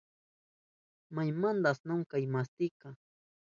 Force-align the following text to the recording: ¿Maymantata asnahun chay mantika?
¿Maymantata 1.15 1.69
asnahun 1.71 2.03
chay 2.09 2.25
mantika? 2.33 2.87